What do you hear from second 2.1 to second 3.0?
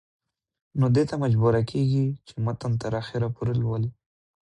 چې متن تر